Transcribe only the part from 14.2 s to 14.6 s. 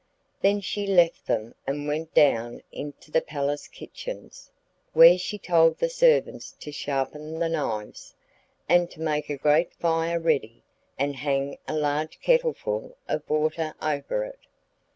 it.